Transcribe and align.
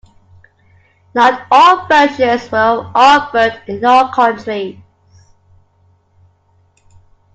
Not 1.13 1.45
all 1.51 1.85
versions 1.87 2.51
were 2.51 2.91
offered 2.95 3.61
in 3.67 3.85
all 3.85 4.07
countries. 4.09 4.79